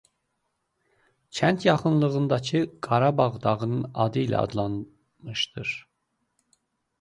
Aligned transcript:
Kənd 1.39 1.59
yaxınlığındakı 1.67 2.61
Qaradağ 2.87 3.29
dağının 3.43 3.85
adı 4.07 4.25
ilə 4.25 4.41
adlanmışdır. 4.43 5.77